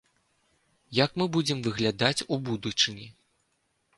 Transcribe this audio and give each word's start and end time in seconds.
Як 0.99 1.11
мы 1.21 1.27
будзем 1.35 1.59
выглядаць 1.67 2.25
у 2.37 2.41
будучыні? 2.47 3.07